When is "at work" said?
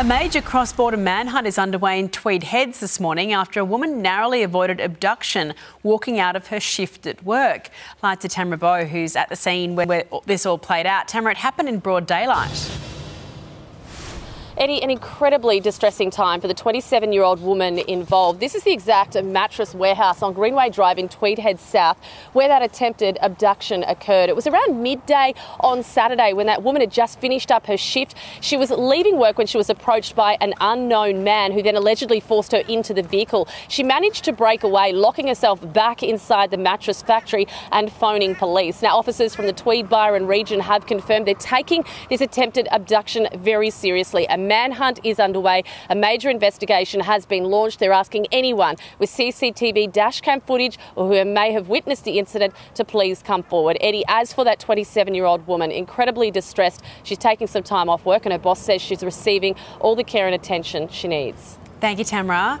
7.04-7.70